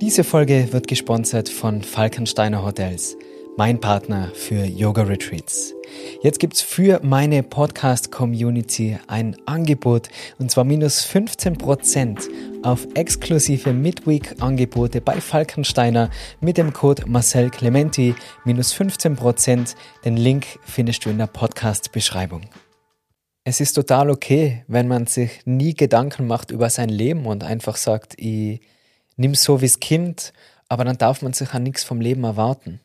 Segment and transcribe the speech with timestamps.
[0.00, 3.18] Diese Folge wird gesponsert von Falkensteiner Hotels,
[3.58, 5.74] mein Partner für Yoga Retreats.
[6.22, 10.08] Jetzt gibt's für meine Podcast-Community ein Angebot
[10.38, 12.30] und zwar minus 15%
[12.62, 16.08] auf exklusive Midweek-Angebote bei Falkensteiner
[16.40, 18.14] mit dem Code Marcel Clementi
[18.46, 19.74] minus 15%.
[20.06, 22.48] Den Link findest du in der Podcast-Beschreibung.
[23.44, 27.76] Es ist total okay, wenn man sich nie Gedanken macht über sein Leben und einfach
[27.76, 28.62] sagt, ich
[29.20, 30.32] nimm so wie's Kind,
[30.68, 32.80] aber dann darf man sich an nichts vom Leben erwarten.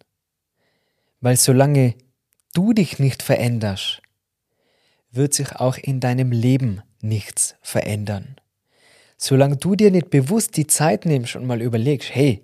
[1.22, 1.96] Weil solange
[2.54, 4.02] du dich nicht veränderst,
[5.12, 8.36] wird sich auch in deinem Leben nichts verändern.
[9.18, 12.42] Solange du dir nicht bewusst die Zeit nimmst und mal überlegst, hey,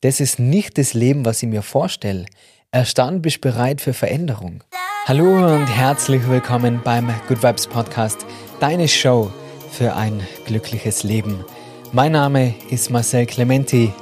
[0.00, 2.26] das ist nicht das Leben, was ich mir vorstelle,
[2.72, 4.64] erst dann bist du bereit für Veränderung.
[5.04, 8.26] Hallo und herzlich willkommen beim Good Vibes Podcast,
[8.58, 9.32] deine Show
[9.70, 11.44] für ein glückliches Leben.
[11.92, 13.92] Mein Name ist Marcel Clementi.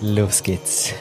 [0.00, 0.94] Los geht's.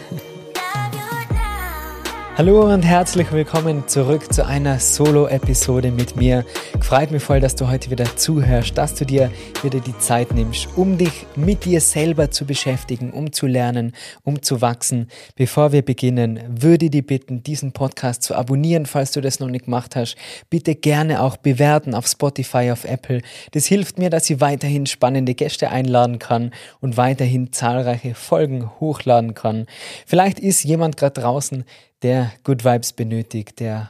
[2.39, 6.45] Hallo und herzlich willkommen zurück zu einer Solo-Episode mit mir.
[6.79, 9.29] Freut mich voll, dass du heute wieder zuhörst, dass du dir
[9.61, 13.91] wieder die Zeit nimmst, um dich mit dir selber zu beschäftigen, um zu lernen,
[14.23, 15.09] um zu wachsen.
[15.35, 19.49] Bevor wir beginnen, würde ich dich bitten, diesen Podcast zu abonnieren, falls du das noch
[19.49, 20.15] nicht gemacht hast.
[20.49, 23.21] Bitte gerne auch bewerten auf Spotify, auf Apple.
[23.51, 29.33] Das hilft mir, dass ich weiterhin spannende Gäste einladen kann und weiterhin zahlreiche Folgen hochladen
[29.33, 29.65] kann.
[30.05, 31.65] Vielleicht ist jemand gerade draußen,
[32.01, 33.89] der Good Vibes benötigt, der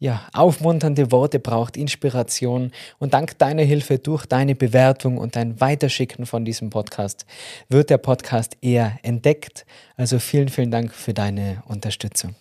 [0.00, 2.70] ja, aufmunternde Worte braucht, Inspiration.
[2.98, 7.26] Und dank deiner Hilfe durch deine Bewertung und dein Weiterschicken von diesem Podcast
[7.68, 9.66] wird der Podcast eher entdeckt.
[9.96, 12.36] Also vielen, vielen Dank für deine Unterstützung.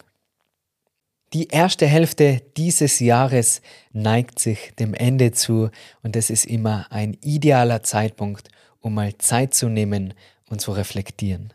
[1.34, 3.62] Die erste Hälfte dieses Jahres
[3.92, 5.70] neigt sich dem Ende zu
[6.02, 8.48] und es ist immer ein idealer Zeitpunkt,
[8.80, 10.14] um mal Zeit zu nehmen
[10.50, 11.52] und zu reflektieren.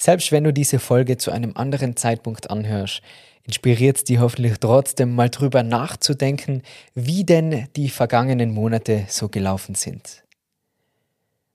[0.00, 3.02] Selbst wenn du diese Folge zu einem anderen Zeitpunkt anhörst,
[3.42, 6.62] inspiriert es dich hoffentlich trotzdem mal drüber nachzudenken,
[6.94, 10.22] wie denn die vergangenen Monate so gelaufen sind.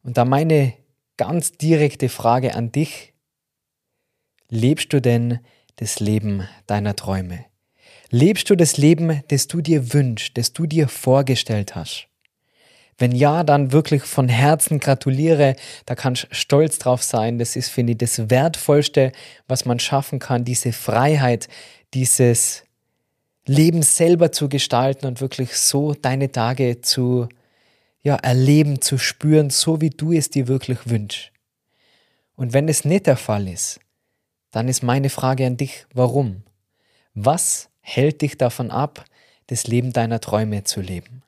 [0.04, 0.74] Und da meine
[1.16, 3.14] ganz direkte Frage an dich,
[4.50, 5.40] lebst du denn
[5.78, 7.46] das Leben deiner Träume?
[8.10, 12.10] Lebst du das Leben, das du dir wünschst, das du dir vorgestellt hast?
[12.98, 15.56] Wenn ja, dann wirklich von Herzen gratuliere.
[15.86, 17.40] Da kannst du stolz drauf sein.
[17.40, 19.12] Das ist, finde ich, das Wertvollste,
[19.48, 20.46] was man schaffen kann.
[20.46, 21.48] Diese Freiheit,
[21.94, 22.64] dieses
[23.46, 27.28] Leben selber zu gestalten und wirklich so deine Tage zu
[28.02, 31.32] ja, erleben, zu spüren, so wie du es dir wirklich wünschst.
[32.36, 33.80] Und wenn es nicht der Fall ist,
[34.52, 36.44] dann ist meine Frage an dich, warum?
[37.14, 39.06] Was hält dich davon ab,
[39.48, 41.24] das Leben deiner Träume zu leben?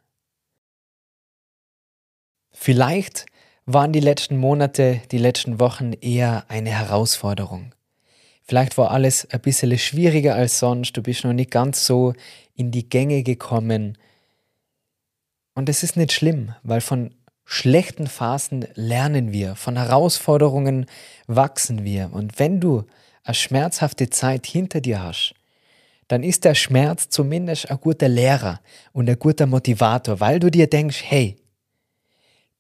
[2.57, 3.25] Vielleicht
[3.66, 7.73] waren die letzten Monate, die letzten Wochen eher eine Herausforderung.
[8.43, 12.13] Vielleicht war alles ein bisschen schwieriger als sonst, du bist noch nicht ganz so
[12.55, 13.97] in die Gänge gekommen.
[15.53, 20.85] Und es ist nicht schlimm, weil von schlechten Phasen lernen wir, von Herausforderungen
[21.27, 22.11] wachsen wir.
[22.13, 22.85] Und wenn du
[23.23, 25.33] eine schmerzhafte Zeit hinter dir hast,
[26.07, 28.61] dann ist der Schmerz zumindest ein guter Lehrer
[28.93, 31.35] und ein guter Motivator, weil du dir denkst, hey,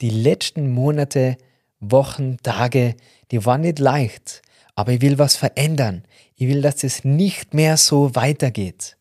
[0.01, 1.37] die letzten Monate,
[1.79, 2.95] Wochen, Tage,
[3.31, 4.41] die waren nicht leicht,
[4.75, 6.03] aber ich will was verändern.
[6.35, 8.97] Ich will, dass es nicht mehr so weitergeht.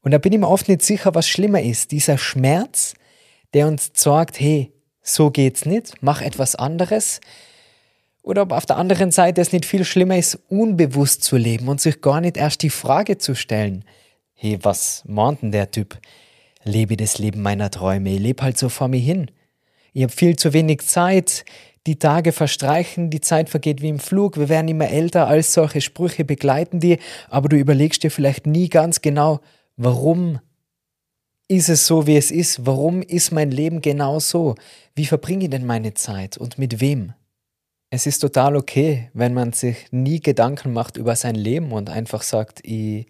[0.00, 1.90] Und da bin ich mir oft nicht sicher, was schlimmer ist.
[1.90, 2.94] Dieser Schmerz,
[3.54, 4.72] der uns sagt, hey,
[5.02, 7.20] so geht's nicht, mach etwas anderes.
[8.22, 11.80] Oder ob auf der anderen Seite es nicht viel schlimmer ist, unbewusst zu leben und
[11.80, 13.84] sich gar nicht erst die Frage zu stellen,
[14.34, 15.98] hey, was meint denn der Typ?
[16.64, 19.30] Lebe das Leben meiner Träume, ich lebe halt so vor mir hin.
[19.96, 21.46] Ich habe viel zu wenig Zeit.
[21.86, 25.80] Die Tage verstreichen, die Zeit vergeht wie im Flug, wir werden immer älter, all solche
[25.80, 26.98] Sprüche begleiten die,
[27.30, 29.40] aber du überlegst dir vielleicht nie ganz genau,
[29.78, 30.38] warum
[31.48, 32.66] ist es so, wie es ist?
[32.66, 34.54] Warum ist mein Leben genau so?
[34.94, 37.14] Wie verbringe ich denn meine Zeit und mit wem?
[37.88, 42.20] Es ist total okay, wenn man sich nie Gedanken macht über sein Leben und einfach
[42.20, 43.06] sagt, ich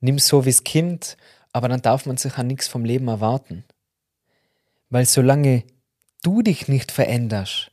[0.00, 1.16] nimm so wie's Kind,
[1.52, 3.62] aber dann darf man sich an nichts vom Leben erwarten.
[4.90, 5.62] Weil solange
[6.24, 7.70] du dich nicht veränderst,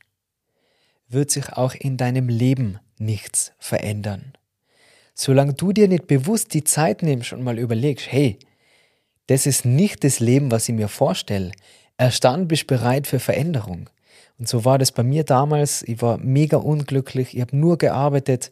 [1.08, 4.32] wird sich auch in deinem Leben nichts verändern.
[5.14, 8.38] Solange du dir nicht bewusst die Zeit nimmst und mal überlegst, hey,
[9.26, 11.52] das ist nicht das Leben, was ich mir vorstelle,
[11.98, 13.90] erst dann bist du bereit für Veränderung.
[14.38, 15.82] Und so war das bei mir damals.
[15.82, 18.50] Ich war mega unglücklich, ich habe nur gearbeitet,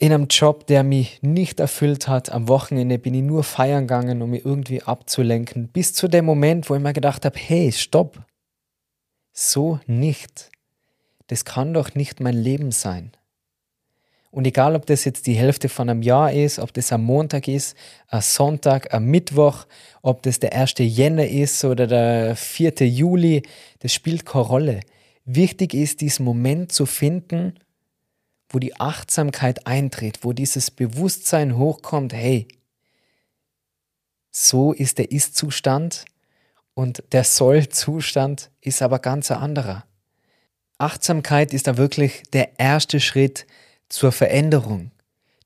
[0.00, 2.32] in einem Job, der mich nicht erfüllt hat.
[2.32, 5.68] Am Wochenende bin ich nur feiern gegangen, um mich irgendwie abzulenken.
[5.68, 8.18] Bis zu dem Moment, wo ich mir gedacht habe, hey, stopp.
[9.32, 10.50] So nicht.
[11.26, 13.12] das kann doch nicht mein Leben sein.
[14.30, 17.46] Und egal, ob das jetzt die Hälfte von einem Jahr ist, ob das am Montag
[17.46, 17.76] ist,
[18.08, 19.66] am Sonntag, am Mittwoch,
[20.02, 20.74] ob das der 1.
[20.78, 22.86] Jänner ist oder der 4.
[22.88, 23.42] Juli,
[23.80, 24.80] das spielt keine Rolle.
[25.24, 27.54] Wichtig ist, diesen Moment zu finden,
[28.50, 32.48] wo die Achtsamkeit eintritt, wo dieses Bewusstsein hochkommt, hey,
[34.30, 36.04] so ist der Ist-Zustand
[36.74, 39.84] und der Soll-Zustand ist aber ganz ein anderer.
[40.78, 43.46] Achtsamkeit ist da wirklich der erste Schritt
[43.88, 44.90] zur Veränderung.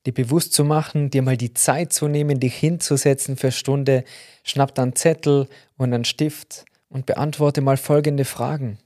[0.05, 4.03] Dir bewusst zu machen, dir mal die Zeit zu nehmen, dich hinzusetzen für eine Stunde,
[4.43, 5.47] schnapp dann Zettel
[5.77, 8.77] und einen Stift und beantworte mal folgende Fragen.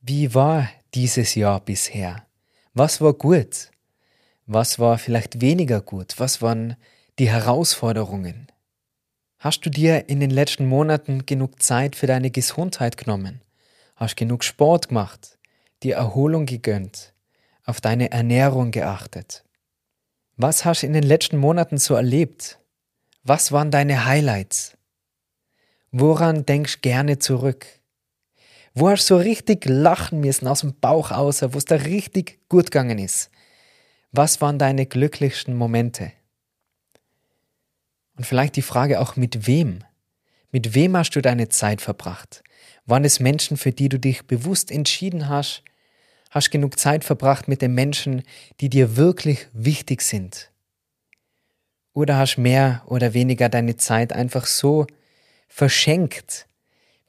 [0.00, 2.24] Wie war dieses Jahr bisher?
[2.74, 3.70] Was war gut?
[4.46, 6.14] Was war vielleicht weniger gut?
[6.16, 6.76] Was waren
[7.18, 8.46] die Herausforderungen?
[9.38, 13.42] Hast du dir in den letzten Monaten genug Zeit für deine Gesundheit genommen?
[13.96, 15.38] Hast genug Sport gemacht?
[15.82, 17.12] Dir Erholung gegönnt?
[17.66, 19.44] Auf deine Ernährung geachtet?
[20.38, 22.58] Was hast du in den letzten Monaten so erlebt?
[23.22, 24.78] Was waren deine Highlights?
[25.90, 27.66] Woran denkst gerne zurück?
[28.74, 32.40] Wo hast du so richtig lachen müssen aus dem Bauch aus, wo es da richtig
[32.48, 33.30] gut gegangen ist?
[34.12, 36.12] Was waren deine glücklichsten Momente?
[38.16, 39.84] Und vielleicht die Frage auch mit wem?
[40.50, 42.42] Mit wem hast du deine Zeit verbracht?
[42.86, 45.62] Waren es Menschen, für die du dich bewusst entschieden hast?
[46.30, 48.22] Hast genug Zeit verbracht mit den Menschen,
[48.60, 50.50] die dir wirklich wichtig sind?
[51.92, 54.86] Oder hast mehr oder weniger deine Zeit einfach so
[55.48, 56.46] verschenkt,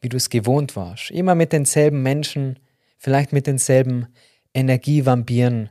[0.04, 1.12] wie du es gewohnt warst?
[1.12, 2.60] Immer mit denselben Menschen,
[2.98, 4.08] vielleicht mit denselben
[4.54, 5.70] Energievampiren.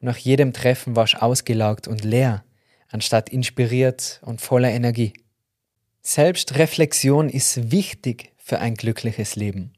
[0.00, 2.44] nach jedem Treffen warst du ausgelaugt und leer
[2.92, 5.14] anstatt inspiriert und voller Energie.
[6.02, 9.72] Selbstreflexion ist wichtig für ein glückliches Leben.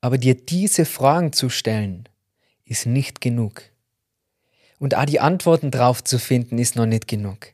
[0.00, 2.08] Aber dir diese Fragen zu stellen,
[2.64, 3.62] ist nicht genug.
[4.78, 7.48] Und auch die Antworten drauf zu finden, ist noch nicht genug.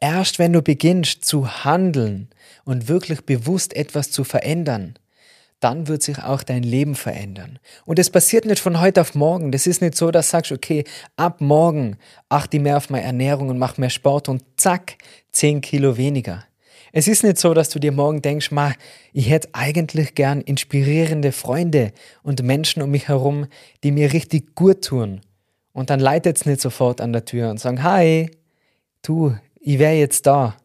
[0.00, 2.28] Erst wenn du beginnst zu handeln
[2.64, 4.98] und wirklich bewusst etwas zu verändern,
[5.60, 7.58] dann wird sich auch dein Leben verändern.
[7.86, 9.50] Und es passiert nicht von heute auf morgen.
[9.50, 10.84] Das ist nicht so, dass du sagst, okay,
[11.16, 11.96] ab morgen
[12.28, 14.98] achte ich mehr auf meine Ernährung und mach mehr Sport und zack,
[15.32, 16.44] 10 Kilo weniger.
[16.92, 18.72] Es ist nicht so, dass du dir morgen denkst, ma,
[19.12, 21.92] ich hätte eigentlich gern inspirierende Freunde
[22.22, 23.46] und Menschen um mich herum,
[23.82, 25.22] die mir richtig gut tun.
[25.72, 28.30] Und dann leitet es nicht sofort an der Tür und sagen, hi,
[29.02, 29.34] du,
[29.66, 30.56] ich wäre jetzt da.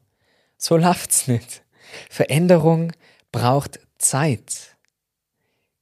[0.58, 1.64] So läuft's nicht.
[2.10, 2.92] Veränderung
[3.32, 4.76] braucht Zeit.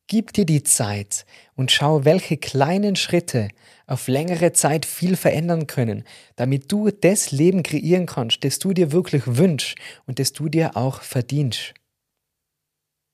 [0.05, 1.25] Gib dir die Zeit
[1.55, 3.49] und schau, welche kleinen Schritte
[3.87, 6.03] auf längere Zeit viel verändern können,
[6.35, 9.75] damit du das Leben kreieren kannst, das du dir wirklich wünschst
[10.05, 11.73] und das du dir auch verdienst.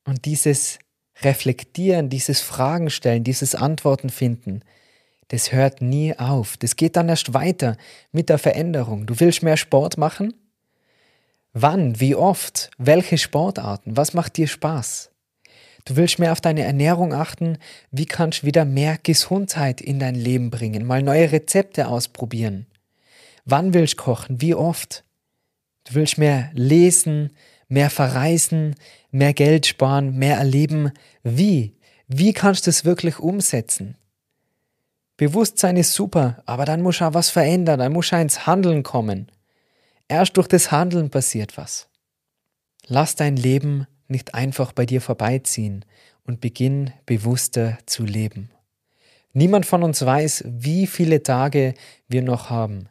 [0.05, 0.79] Und dieses
[1.21, 4.63] Reflektieren, dieses Fragen stellen, dieses Antworten finden,
[5.33, 6.57] das hört nie auf.
[6.57, 7.75] Das geht dann erst weiter
[8.11, 9.07] mit der Veränderung.
[9.07, 10.35] Du willst mehr Sport machen?
[11.53, 11.99] Wann?
[11.99, 12.69] Wie oft?
[12.77, 13.97] Welche Sportarten?
[13.97, 15.09] Was macht dir Spaß?
[15.85, 17.57] Du willst mehr auf deine Ernährung achten.
[17.89, 20.85] Wie kannst du wieder mehr Gesundheit in dein Leben bringen?
[20.85, 22.67] Mal neue Rezepte ausprobieren.
[23.43, 24.39] Wann willst du kochen?
[24.39, 25.03] Wie oft?
[25.85, 27.31] Du willst mehr lesen,
[27.69, 28.75] mehr verreisen,
[29.09, 30.91] mehr Geld sparen, mehr erleben.
[31.23, 31.73] Wie?
[32.07, 33.97] Wie kannst du es wirklich umsetzen?
[35.17, 39.31] Bewusstsein ist super, aber dann muss auch was verändern, dann muss auch ins Handeln kommen.
[40.07, 41.87] Erst durch das Handeln passiert was.
[42.87, 45.85] Lass dein Leben nicht einfach bei dir vorbeiziehen
[46.25, 48.49] und beginn bewusster zu leben.
[49.33, 51.73] Niemand von uns weiß, wie viele Tage
[52.07, 52.89] wir noch haben.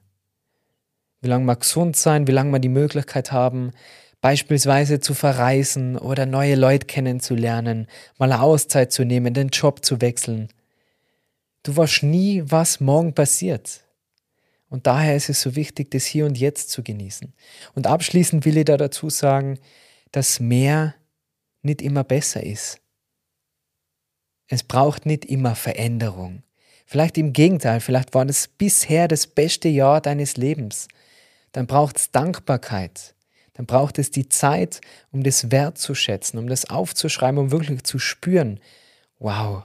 [1.20, 3.70] Wie lange wir gesund sein, wie lange wir die Möglichkeit haben,
[4.20, 7.86] beispielsweise zu verreisen oder neue Leute kennenzulernen,
[8.18, 10.48] mal eine Auszeit zu nehmen, den Job zu wechseln.
[11.62, 13.84] Du weißt nie, was morgen passiert.
[14.68, 17.32] Und daher ist es so wichtig, das Hier und Jetzt zu genießen.
[17.74, 19.58] Und abschließend will ich da dazu sagen,
[20.10, 20.94] dass mehr
[21.62, 22.80] nicht immer besser ist.
[24.48, 26.42] Es braucht nicht immer Veränderung.
[26.86, 30.88] Vielleicht im Gegenteil, vielleicht war das bisher das beste Jahr deines Lebens.
[31.52, 33.14] Dann braucht es Dankbarkeit.
[33.54, 38.58] Dann braucht es die Zeit, um das wertzuschätzen, um das aufzuschreiben, um wirklich zu spüren,
[39.18, 39.64] wow,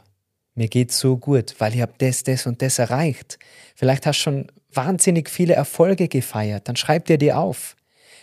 [0.57, 3.37] mir geht's so gut, weil ich habe das, das und das erreicht.
[3.75, 7.75] Vielleicht hast du schon wahnsinnig viele Erfolge gefeiert, dann schreib dir die auf.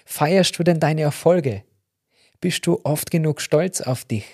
[0.05, 1.63] Feierst du denn deine Erfolge?
[2.41, 4.25] Bist du oft genug stolz auf dich?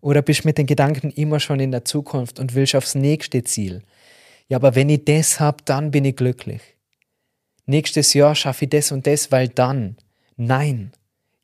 [0.00, 3.82] Oder bist mit den Gedanken immer schon in der Zukunft und willst aufs nächste Ziel?
[4.48, 6.62] Ja, aber wenn ich das hab, dann bin ich glücklich.
[7.66, 9.96] Nächstes Jahr schaffe ich das und das, weil dann.
[10.36, 10.92] Nein,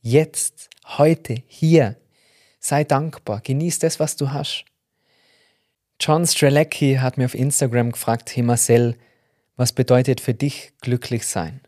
[0.00, 1.97] jetzt, heute, hier.
[2.61, 4.64] Sei dankbar, genieß das, was du hast.
[6.00, 8.97] John Strelecki hat mir auf Instagram gefragt, hey Marcel,
[9.57, 11.61] was bedeutet für dich glücklich sein?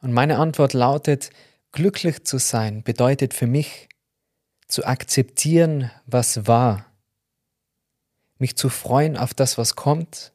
[0.00, 1.30] Und meine Antwort lautet,
[1.72, 3.88] glücklich zu sein bedeutet für mich
[4.68, 6.86] zu akzeptieren, was war,
[8.38, 10.32] mich zu freuen auf das, was kommt,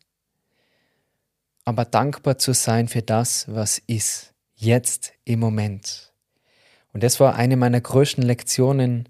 [1.64, 6.12] aber dankbar zu sein für das, was ist, jetzt im Moment.
[6.92, 9.08] Und das war eine meiner größten Lektionen,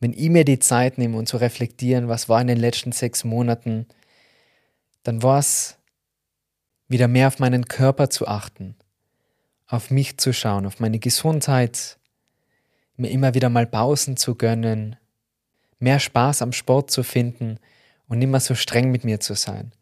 [0.00, 3.22] wenn ich mir die Zeit nehme und zu reflektieren, was war in den letzten sechs
[3.22, 3.86] Monaten,
[5.02, 5.76] dann war es
[6.88, 8.74] wieder mehr auf meinen Körper zu achten,
[9.66, 11.98] auf mich zu schauen, auf meine Gesundheit,
[12.96, 14.96] mir immer wieder mal Pausen zu gönnen,
[15.78, 17.58] mehr Spaß am Sport zu finden
[18.08, 19.72] und nicht mehr so streng mit mir zu sein.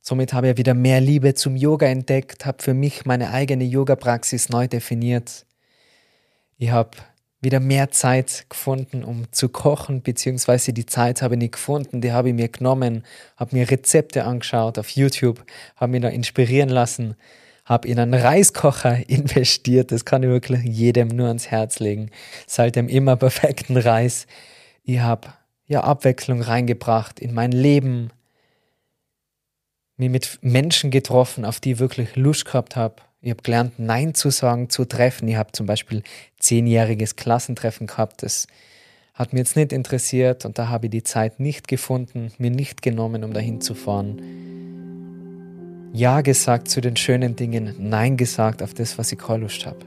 [0.00, 4.48] Somit habe ich wieder mehr Liebe zum Yoga entdeckt, habe für mich meine eigene Yoga-Praxis
[4.48, 5.46] neu definiert.
[6.58, 6.98] Ich habe
[7.42, 12.12] wieder mehr Zeit gefunden, um zu kochen, beziehungsweise die Zeit habe ich nicht gefunden, die
[12.12, 13.04] habe ich mir genommen,
[13.36, 15.44] habe mir Rezepte angeschaut auf YouTube,
[15.76, 17.16] habe mich da inspirieren lassen,
[17.64, 22.10] habe in einen Reiskocher investiert, das kann ich wirklich jedem nur ans Herz legen,
[22.46, 24.26] seitdem immer perfekten Reis.
[24.84, 25.34] Ich habe
[25.66, 28.10] ja Abwechslung reingebracht in mein Leben,
[29.96, 34.14] mich mit Menschen getroffen, auf die ich wirklich Lust gehabt habe, ich habe gelernt, Nein
[34.14, 35.28] zu sagen zu Treffen.
[35.28, 36.02] Ich habe zum Beispiel
[36.40, 38.24] zehnjähriges Klassentreffen gehabt.
[38.24, 38.48] Das
[39.14, 42.82] hat mir jetzt nicht interessiert und da habe ich die Zeit nicht gefunden, mir nicht
[42.82, 44.20] genommen, um dahin zu fahren.
[45.92, 49.86] Ja gesagt zu den schönen Dingen, Nein gesagt auf das, was ich keine habe.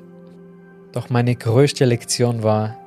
[0.94, 2.77] Doch meine größte Lektion war,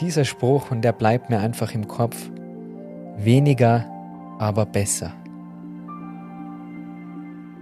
[0.00, 2.16] dieser Spruch und der bleibt mir einfach im Kopf,
[3.18, 3.84] weniger,
[4.38, 5.12] aber besser.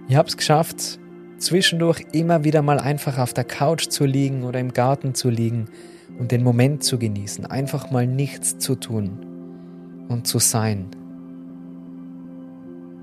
[0.09, 1.01] Ich habe es geschafft,
[1.43, 5.67] zwischendurch immer wieder mal einfach auf der Couch zu liegen oder im Garten zu liegen
[6.19, 10.87] und den Moment zu genießen, einfach mal nichts zu tun und zu sein.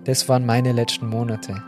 [0.06, 1.62] Das waren meine letzten Monate.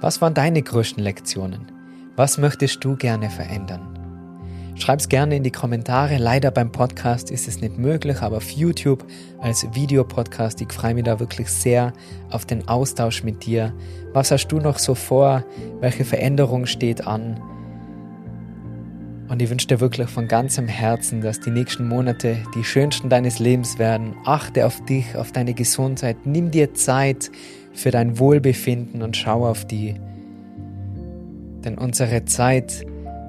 [0.00, 1.72] Was waren deine größten Lektionen?
[2.16, 3.95] Was möchtest du gerne verändern?
[4.78, 6.18] Schreib's gerne in die Kommentare.
[6.18, 9.04] Leider beim Podcast ist es nicht möglich, aber auf YouTube
[9.38, 11.94] als Videopodcast, ich freue mich da wirklich sehr
[12.30, 13.72] auf den Austausch mit dir.
[14.12, 15.44] Was hast du noch so vor?
[15.80, 17.40] Welche Veränderung steht an?
[19.28, 23.38] Und ich wünsche dir wirklich von ganzem Herzen, dass die nächsten Monate die schönsten deines
[23.38, 24.14] Lebens werden.
[24.24, 26.18] Achte auf dich, auf deine Gesundheit.
[26.26, 27.30] Nimm dir Zeit
[27.72, 29.94] für dein Wohlbefinden und schau auf die.
[31.64, 32.86] Denn unsere Zeit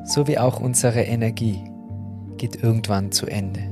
[0.08, 1.64] sowie auch unsere Energie
[2.38, 3.70] geht irgendwann zu Ende.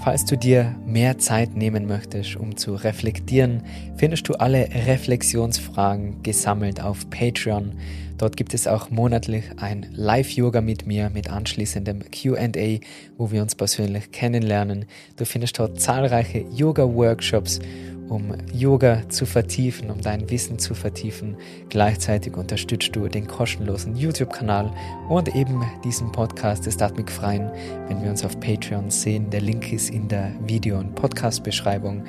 [0.00, 3.62] Falls du dir mehr Zeit nehmen möchtest, um zu reflektieren,
[3.96, 7.72] findest du alle Reflexionsfragen gesammelt auf Patreon.
[8.16, 12.78] Dort gibt es auch monatlich ein Live-Yoga mit mir mit anschließendem QA,
[13.16, 14.86] wo wir uns persönlich kennenlernen.
[15.16, 17.60] Du findest dort zahlreiche Yoga-Workshops
[18.08, 21.36] um Yoga zu vertiefen, um dein Wissen zu vertiefen.
[21.68, 24.72] Gleichzeitig unterstützt du den kostenlosen YouTube-Kanal
[25.08, 27.50] und eben diesen Podcast des Datmik Freien,
[27.88, 29.30] wenn wir uns auf Patreon sehen.
[29.30, 32.04] Der Link ist in der Video- und Podcast-Beschreibung.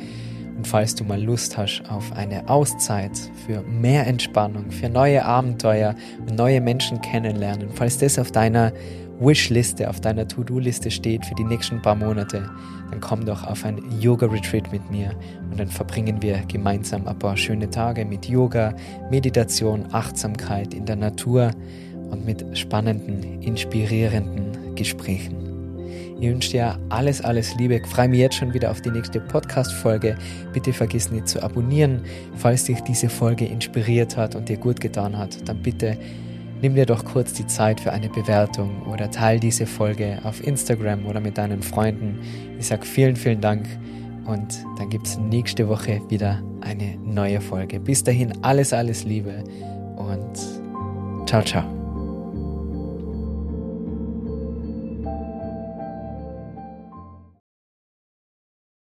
[0.58, 5.96] Und falls du mal Lust hast auf eine Auszeit für mehr Entspannung, für neue Abenteuer
[6.20, 8.74] und neue Menschen kennenlernen, falls das auf deiner
[9.20, 12.50] Wishliste, auf deiner To-Do-Liste steht für die nächsten paar Monate,
[12.90, 15.12] dann komm doch auf ein Yoga-Retreat mit mir
[15.52, 18.74] und dann verbringen wir gemeinsam ein paar schöne Tage mit Yoga,
[19.12, 21.52] Meditation, Achtsamkeit in der Natur
[22.10, 25.50] und mit spannenden, inspirierenden Gesprächen.
[26.22, 27.76] Ich wünsche dir alles, alles Liebe.
[27.76, 30.18] Ich freue mich jetzt schon wieder auf die nächste Podcast-Folge.
[30.52, 32.02] Bitte vergiss nicht zu abonnieren.
[32.36, 35.98] Falls dich diese Folge inspiriert hat und dir gut getan hat, dann bitte
[36.62, 41.06] Nimm dir doch kurz die Zeit für eine Bewertung oder teile diese Folge auf Instagram
[41.06, 42.20] oder mit deinen Freunden.
[42.60, 43.66] Ich sage vielen, vielen Dank
[44.26, 47.80] und dann gibt es nächste Woche wieder eine neue Folge.
[47.80, 49.44] Bis dahin alles, alles Liebe
[49.96, 51.79] und ciao, ciao.